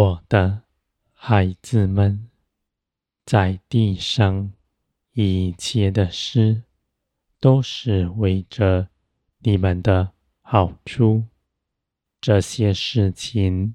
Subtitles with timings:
[0.00, 0.62] 我的
[1.12, 2.30] 孩子们，
[3.26, 4.50] 在地上
[5.12, 6.62] 一切的事，
[7.38, 8.88] 都是为着
[9.40, 11.24] 你们的好处。
[12.18, 13.74] 这些事情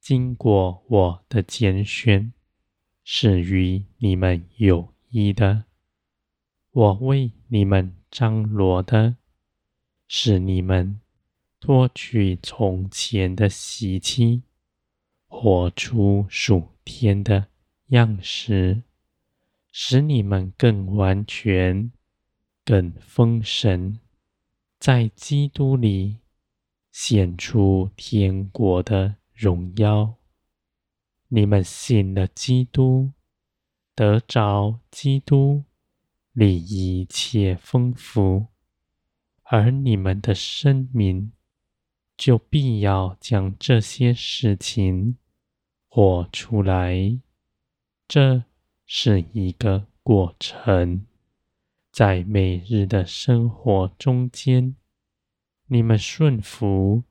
[0.00, 2.32] 经过我的拣选，
[3.04, 5.66] 是与你们有益的。
[6.72, 9.14] 我为你们张罗的，
[10.08, 11.00] 是你们
[11.60, 14.42] 脱去从前的习气，
[15.34, 17.48] 活出属天的
[17.88, 18.82] 样式，
[19.72, 21.90] 使你们更完全、
[22.64, 23.98] 更丰盛，
[24.78, 26.18] 在基督里
[26.92, 30.14] 显出天国的荣耀。
[31.28, 33.10] 你们信了基督，
[33.96, 35.64] 得着基督
[36.32, 38.46] 里一切丰富，
[39.44, 41.32] 而你们的生命
[42.16, 45.16] 就必要将这些事情
[45.94, 47.20] 活出来，
[48.08, 48.44] 这
[48.86, 51.04] 是一个过程。
[51.90, 54.74] 在每日的生活中间，
[55.66, 57.02] 你们顺服，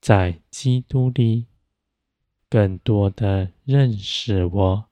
[0.00, 1.46] 在基督里
[2.50, 4.86] 更多的认识我，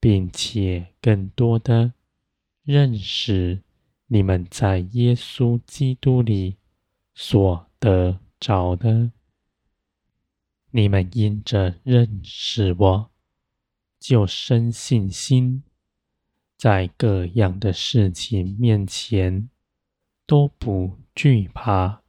[0.00, 1.92] 并且更多的
[2.62, 3.60] 认识
[4.06, 6.56] 你们在耶稣基督里
[7.14, 9.10] 所得着的。
[10.76, 13.10] 你们因着认识我，
[14.00, 15.62] 就生信心，
[16.56, 19.48] 在各样的事情面前
[20.26, 22.02] 都不惧怕，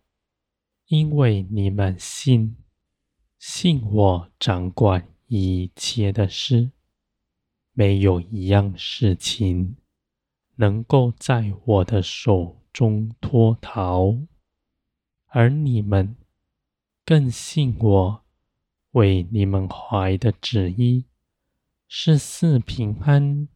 [0.87, 2.55] 因为你们信，
[3.37, 6.71] 信我掌管一切的事，
[7.71, 9.75] 没有一样事情
[10.55, 14.17] 能够在我的手中脱逃，
[15.27, 16.15] 而你们
[17.05, 18.24] 更信我。
[18.95, 21.03] 为你们怀的旨意
[21.85, 23.49] 是四平安、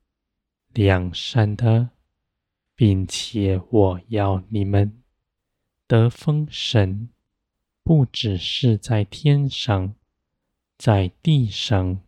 [0.74, 1.92] 良善的，
[2.76, 5.02] 并且我要你们
[5.88, 7.08] 得丰神，
[7.84, 9.96] 不只是在天上，
[10.78, 12.02] 在地上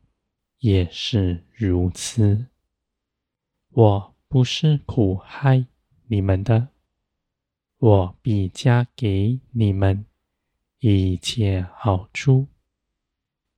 [0.59, 2.47] 也是如此。
[3.69, 5.67] 我不是苦害
[6.07, 6.67] 你们的，
[7.77, 10.05] 我必加给你们
[10.79, 12.47] 一切好处。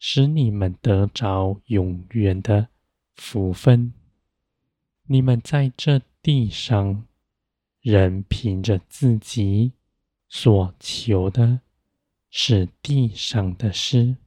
[0.06, 2.68] 使你们得着永远的
[3.16, 3.94] 福分。
[5.08, 7.08] 你们在这地上，
[7.80, 9.72] 仍凭着自己
[10.28, 11.62] 所求的，
[12.30, 14.18] 是地上的事。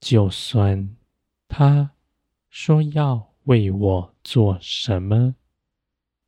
[0.00, 0.96] 就算
[1.46, 1.92] 他
[2.50, 5.36] 说要为我做什么，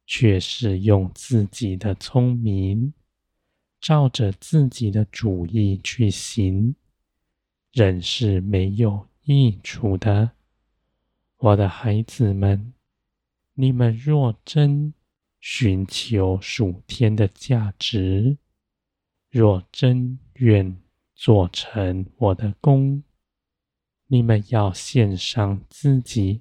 [0.06, 2.94] 却是用自己的聪明，
[3.80, 6.76] 照着自己的主意去行。
[7.76, 10.31] 仍是没有益处的，
[11.37, 12.72] 我的孩子们，
[13.53, 14.94] 你们若真
[15.41, 18.38] 寻求属天的价值，
[19.28, 20.75] 若真愿
[21.15, 23.03] 做成我的工，
[24.06, 26.41] 你们要献上自己，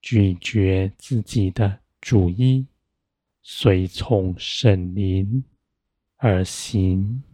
[0.00, 2.68] 拒绝自己的主意，
[3.42, 5.42] 随从圣灵
[6.18, 7.24] 而行。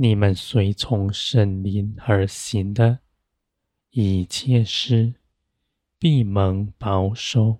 [0.00, 3.00] 你们随从圣灵而行的
[3.90, 5.14] 一切事，
[5.98, 7.58] 必蒙保守，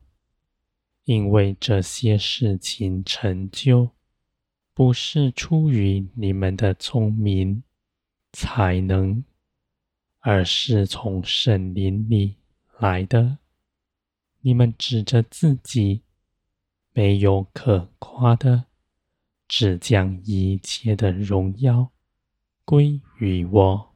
[1.03, 3.91] 因为这些事情成就，
[4.73, 7.65] 不是出于你们的聪明
[8.33, 9.25] 才能，
[10.21, 12.37] 而是从圣灵里
[12.79, 13.39] 来的。
[14.43, 16.03] 你们指着自己，
[16.93, 18.67] 没有可夸的，
[19.49, 21.91] 只将一切的荣耀。
[22.69, 23.95] 归于我，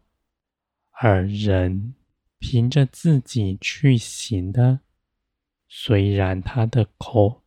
[0.93, 1.95] 而人
[2.39, 4.81] 凭着自己去行的，
[5.69, 7.43] 虽然他的口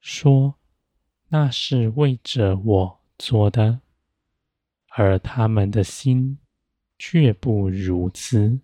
[0.00, 0.54] 说
[1.28, 3.82] 那是为着我做的，
[4.96, 6.38] 而他们的心
[6.98, 8.58] 却不如此，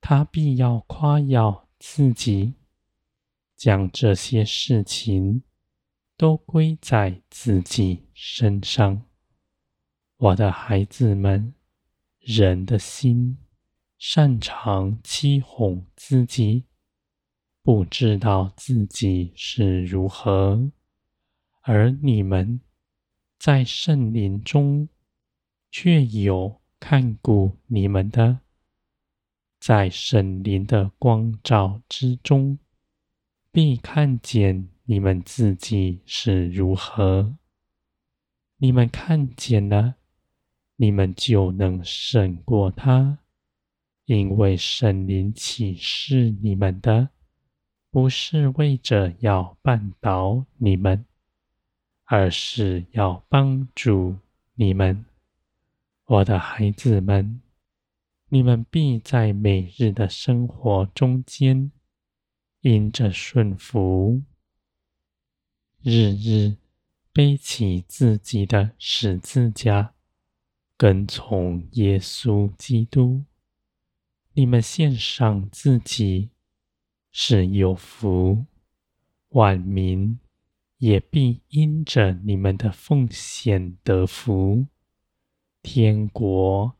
[0.00, 2.54] 他必要夸耀自己，
[3.56, 5.44] 将这些事情
[6.16, 9.05] 都归在自己身上。
[10.18, 11.52] 我的孩子们，
[12.20, 13.36] 人的心
[13.98, 16.64] 擅长欺哄自己，
[17.62, 20.70] 不知道自己是如何；
[21.60, 22.62] 而你们
[23.38, 24.88] 在圣灵中，
[25.70, 28.40] 却有看顾你们的，
[29.60, 32.58] 在圣灵的光照之中，
[33.52, 37.36] 必看见你们自己是如何。
[38.56, 39.95] 你们看见了。
[40.76, 43.18] 你们就能胜过他，
[44.04, 47.08] 因为圣灵启示你们的，
[47.90, 51.04] 不是为着要绊倒你们，
[52.04, 54.16] 而是要帮助
[54.54, 55.06] 你们。
[56.04, 57.40] 我的孩子们，
[58.28, 61.72] 你们必在每日的生活中间，
[62.60, 64.22] 因着顺服，
[65.82, 66.56] 日日
[67.12, 69.94] 背起自己的十字架，
[70.76, 73.24] 跟从耶稣基督。
[74.34, 76.30] 你们献上自己。
[77.18, 78.44] 是有福，
[79.30, 80.20] 万民
[80.76, 84.66] 也必因着你们的奉献得福，
[85.62, 86.76] 天国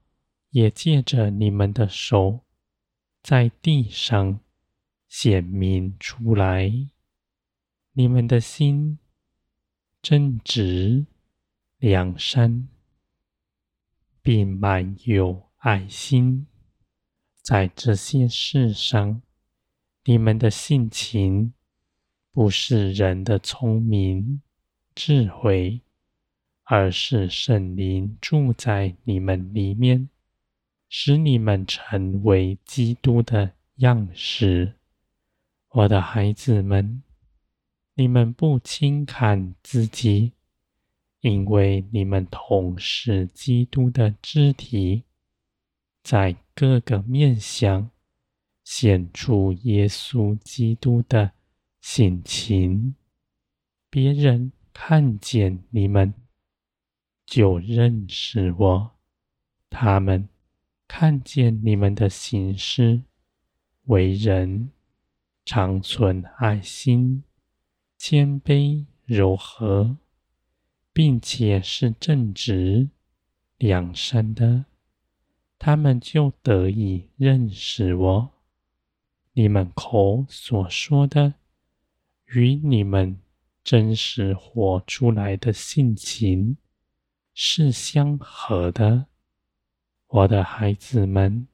[0.50, 2.44] 也借着你们的手，
[3.22, 4.40] 在地上
[5.08, 6.70] 显明出来。
[7.92, 8.98] 你们的心
[10.02, 11.06] 正直、
[11.78, 12.68] 良善，
[14.26, 16.48] 并满有爱心，
[17.42, 19.22] 在这些事上。
[20.02, 21.52] 你们的性情
[22.32, 24.42] 不是人的聪明
[24.96, 25.80] 智慧，
[26.64, 30.08] 而是圣灵住在你们里面，
[30.88, 34.74] 使你们成为基督的样式。
[35.68, 37.00] 我的孩子们，
[37.94, 40.32] 你们不轻看自己，
[41.26, 45.02] 因为你们同是基督的肢体，
[46.04, 47.90] 在各个面相。
[48.62, 51.30] 显出耶稣基督的
[51.80, 52.96] 性情，
[53.88, 56.12] 别人看见你们
[57.24, 58.90] 就认识我；
[59.70, 60.28] 他们
[60.88, 63.02] 看见你们的行事、
[63.84, 64.70] 为人，
[65.44, 67.22] 常存爱心、
[67.96, 69.96] 谦卑、柔和，
[70.96, 72.88] 并且是正直、
[73.58, 74.64] 良善的，
[75.58, 78.30] 他们就得以认识我。
[79.34, 81.34] 你们口所说的，
[82.28, 83.20] 与你们
[83.62, 86.56] 真实活出来的性情
[87.34, 89.04] 是相合的。
[90.06, 91.46] 我的孩子们，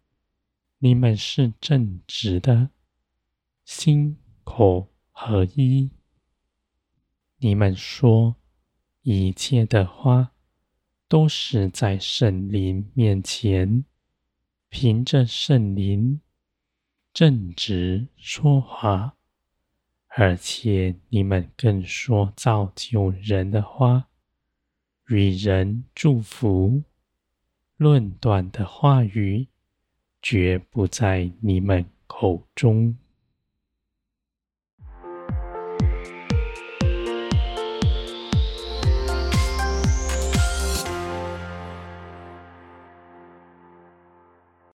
[0.78, 2.70] 你们是正直的，
[3.64, 5.90] 心口合一。
[7.38, 8.36] 你们说
[9.02, 10.32] 一切的花，
[11.08, 13.84] 都是在圣灵面前，
[14.68, 16.20] 凭着圣灵。
[17.12, 19.16] 正直说话，
[20.16, 24.08] 而且你们更说造就人的话，
[25.08, 26.84] 与人祝福，
[27.76, 29.48] 论断的话语
[30.22, 32.96] 绝不在你们口中。